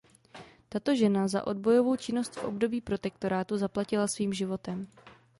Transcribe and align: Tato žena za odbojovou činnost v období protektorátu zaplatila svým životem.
Tato 0.69 0.95
žena 0.95 1.27
za 1.27 1.47
odbojovou 1.47 1.95
činnost 1.95 2.35
v 2.35 2.43
období 2.43 2.81
protektorátu 2.81 3.57
zaplatila 3.57 4.07
svým 4.07 4.33
životem. 4.33 4.87